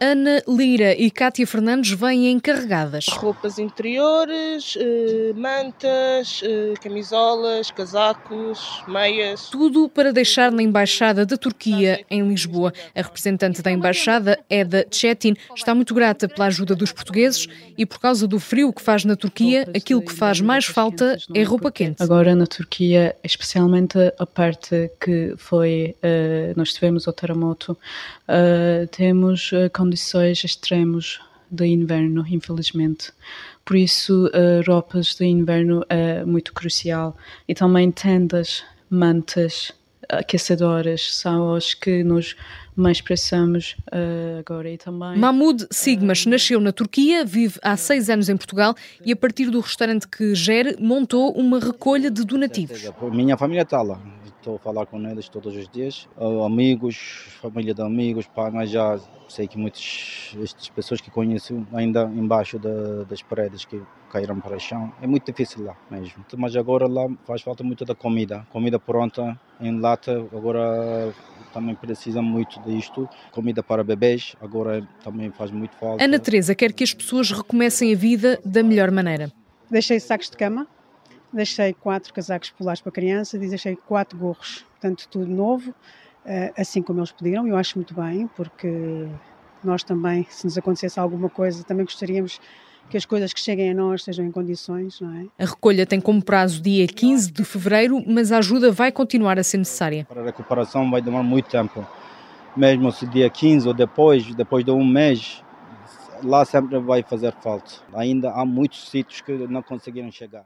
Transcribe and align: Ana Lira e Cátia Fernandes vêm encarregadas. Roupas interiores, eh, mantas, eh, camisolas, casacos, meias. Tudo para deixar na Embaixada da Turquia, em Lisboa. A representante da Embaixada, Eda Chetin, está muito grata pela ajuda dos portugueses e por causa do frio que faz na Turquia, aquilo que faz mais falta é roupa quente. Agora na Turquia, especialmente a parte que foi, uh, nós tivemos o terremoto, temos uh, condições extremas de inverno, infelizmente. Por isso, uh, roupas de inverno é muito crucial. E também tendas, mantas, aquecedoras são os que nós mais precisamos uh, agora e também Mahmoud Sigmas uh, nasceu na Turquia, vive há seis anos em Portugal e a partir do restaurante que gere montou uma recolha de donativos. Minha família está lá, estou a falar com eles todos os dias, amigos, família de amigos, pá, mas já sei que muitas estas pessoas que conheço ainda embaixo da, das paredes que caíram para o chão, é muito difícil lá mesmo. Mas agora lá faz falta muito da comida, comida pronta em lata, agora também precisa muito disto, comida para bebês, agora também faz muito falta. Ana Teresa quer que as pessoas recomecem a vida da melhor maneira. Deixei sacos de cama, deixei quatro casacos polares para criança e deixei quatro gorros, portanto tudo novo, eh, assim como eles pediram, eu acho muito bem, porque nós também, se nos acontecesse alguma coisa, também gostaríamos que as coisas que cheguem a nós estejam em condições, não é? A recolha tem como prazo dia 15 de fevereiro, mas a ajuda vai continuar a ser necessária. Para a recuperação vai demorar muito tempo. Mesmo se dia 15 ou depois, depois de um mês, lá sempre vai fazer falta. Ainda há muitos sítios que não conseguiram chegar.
Ana 0.00 0.42
Lira 0.46 0.92
e 0.94 1.10
Cátia 1.10 1.46
Fernandes 1.46 1.92
vêm 1.92 2.30
encarregadas. 2.30 3.06
Roupas 3.08 3.58
interiores, 3.58 4.76
eh, 4.78 5.32
mantas, 5.34 6.42
eh, 6.44 6.74
camisolas, 6.82 7.70
casacos, 7.70 8.82
meias. 8.86 9.48
Tudo 9.48 9.88
para 9.88 10.12
deixar 10.12 10.52
na 10.52 10.62
Embaixada 10.62 11.24
da 11.24 11.36
Turquia, 11.38 12.04
em 12.10 12.28
Lisboa. 12.28 12.74
A 12.94 13.00
representante 13.00 13.62
da 13.62 13.72
Embaixada, 13.72 14.38
Eda 14.50 14.86
Chetin, 14.90 15.34
está 15.54 15.74
muito 15.74 15.94
grata 15.94 16.28
pela 16.28 16.46
ajuda 16.46 16.74
dos 16.74 16.92
portugueses 16.92 17.48
e 17.78 17.86
por 17.86 17.98
causa 17.98 18.26
do 18.26 18.38
frio 18.38 18.72
que 18.72 18.82
faz 18.82 19.04
na 19.04 19.16
Turquia, 19.16 19.66
aquilo 19.74 20.02
que 20.02 20.12
faz 20.12 20.42
mais 20.42 20.66
falta 20.66 21.16
é 21.34 21.42
roupa 21.42 21.72
quente. 21.72 22.02
Agora 22.02 22.34
na 22.34 22.46
Turquia, 22.46 23.16
especialmente 23.24 23.96
a 24.18 24.26
parte 24.26 24.90
que 25.00 25.34
foi, 25.38 25.96
uh, 26.02 26.52
nós 26.54 26.74
tivemos 26.74 27.06
o 27.06 27.12
terremoto, 27.12 27.76
temos 28.90 29.52
uh, 29.52 29.70
condições 29.86 30.42
extremas 30.42 31.20
de 31.48 31.64
inverno, 31.64 32.26
infelizmente. 32.28 33.12
Por 33.64 33.76
isso, 33.76 34.26
uh, 34.26 34.68
roupas 34.68 35.14
de 35.14 35.24
inverno 35.24 35.84
é 35.88 36.24
muito 36.24 36.52
crucial. 36.52 37.16
E 37.46 37.54
também 37.54 37.90
tendas, 37.92 38.64
mantas, 38.90 39.72
aquecedoras 40.08 41.14
são 41.14 41.54
os 41.54 41.72
que 41.72 42.02
nós 42.02 42.34
mais 42.74 43.00
precisamos 43.00 43.76
uh, 43.92 44.38
agora 44.38 44.68
e 44.70 44.76
também 44.76 45.16
Mahmoud 45.16 45.66
Sigmas 45.70 46.26
uh, 46.26 46.28
nasceu 46.28 46.60
na 46.60 46.72
Turquia, 46.72 47.24
vive 47.24 47.58
há 47.62 47.76
seis 47.76 48.10
anos 48.10 48.28
em 48.28 48.36
Portugal 48.36 48.74
e 49.04 49.12
a 49.12 49.16
partir 49.16 49.50
do 49.50 49.60
restaurante 49.60 50.06
que 50.06 50.34
gere 50.34 50.76
montou 50.78 51.32
uma 51.32 51.58
recolha 51.58 52.10
de 52.10 52.22
donativos. 52.22 52.88
Minha 53.10 53.36
família 53.36 53.62
está 53.62 53.80
lá, 53.80 53.98
estou 54.46 54.56
a 54.56 54.58
falar 54.60 54.86
com 54.86 55.04
eles 55.08 55.28
todos 55.28 55.56
os 55.56 55.68
dias, 55.68 56.08
amigos, 56.44 56.96
família 57.42 57.74
de 57.74 57.82
amigos, 57.82 58.28
pá, 58.28 58.48
mas 58.48 58.70
já 58.70 58.96
sei 59.28 59.48
que 59.48 59.58
muitas 59.58 60.36
estas 60.40 60.68
pessoas 60.68 61.00
que 61.00 61.10
conheço 61.10 61.66
ainda 61.72 62.04
embaixo 62.04 62.56
da, 62.56 63.02
das 63.02 63.20
paredes 63.22 63.64
que 63.64 63.82
caíram 64.12 64.38
para 64.38 64.56
o 64.56 64.60
chão, 64.60 64.92
é 65.02 65.06
muito 65.06 65.26
difícil 65.26 65.64
lá 65.64 65.76
mesmo. 65.90 66.24
Mas 66.36 66.54
agora 66.54 66.86
lá 66.86 67.08
faz 67.26 67.42
falta 67.42 67.64
muito 67.64 67.84
da 67.84 67.94
comida, 67.94 68.46
comida 68.52 68.78
pronta 68.78 69.38
em 69.60 69.80
lata, 69.80 70.12
agora 70.32 71.12
também 71.52 71.74
precisa 71.74 72.22
muito 72.22 72.60
disto, 72.60 73.08
comida 73.32 73.64
para 73.64 73.82
bebês, 73.82 74.36
agora 74.40 74.86
também 75.02 75.32
faz 75.32 75.50
muito 75.50 75.74
falta. 75.76 76.04
Ana 76.04 76.20
Teresa 76.20 76.54
quer 76.54 76.72
que 76.72 76.84
as 76.84 76.94
pessoas 76.94 77.32
recomecem 77.32 77.92
a 77.92 77.96
vida 77.96 78.40
da 78.44 78.62
melhor 78.62 78.92
maneira. 78.92 79.32
Deixei 79.68 79.98
sacos 79.98 80.30
de 80.30 80.36
cama, 80.36 80.68
deixei 81.36 81.72
quatro 81.72 82.12
casacos 82.12 82.50
polares 82.50 82.80
para 82.80 82.90
criança 82.90 83.36
e 83.36 83.48
deixei 83.48 83.76
quatro 83.76 84.18
gorros, 84.18 84.64
portanto 84.72 85.06
tudo 85.10 85.26
novo, 85.26 85.74
eh, 86.24 86.52
assim 86.56 86.82
como 86.82 86.98
eles 86.98 87.12
pediram, 87.12 87.46
eu 87.46 87.56
acho 87.56 87.78
muito 87.78 87.94
bem, 87.94 88.28
porque 88.34 89.06
nós 89.62 89.82
também, 89.84 90.26
se 90.28 90.44
nos 90.44 90.58
acontecesse 90.58 90.98
alguma 90.98 91.28
coisa, 91.28 91.62
também 91.64 91.84
gostaríamos 91.84 92.40
que 92.88 92.96
as 92.96 93.04
coisas 93.04 93.32
que 93.32 93.40
cheguem 93.40 93.70
a 93.70 93.74
nós 93.74 94.00
estejam 94.00 94.24
em 94.24 94.30
condições, 94.30 95.00
não 95.00 95.12
é? 95.12 95.26
A 95.38 95.46
recolha 95.46 95.84
tem 95.84 96.00
como 96.00 96.22
prazo 96.22 96.62
dia 96.62 96.86
15 96.86 97.32
de 97.32 97.44
fevereiro, 97.44 98.02
mas 98.06 98.30
a 98.30 98.38
ajuda 98.38 98.70
vai 98.70 98.92
continuar 98.92 99.38
a 99.38 99.42
ser 99.42 99.58
necessária. 99.58 100.04
Para 100.04 100.22
a 100.22 100.24
recuperação 100.24 100.88
vai 100.90 101.02
demorar 101.02 101.24
muito 101.24 101.48
tempo. 101.48 101.86
Mesmo 102.56 102.90
se 102.92 103.06
dia 103.06 103.28
15 103.28 103.68
ou 103.68 103.74
depois, 103.74 104.34
depois 104.34 104.64
de 104.64 104.70
um 104.70 104.84
mês, 104.84 105.42
lá 106.22 106.44
sempre 106.44 106.78
vai 106.78 107.02
fazer 107.02 107.32
falta. 107.32 107.72
Ainda 107.94 108.30
há 108.30 108.44
muitos 108.44 108.88
sítios 108.88 109.20
que 109.20 109.32
não 109.32 109.62
conseguiram 109.62 110.10
chegar. 110.10 110.44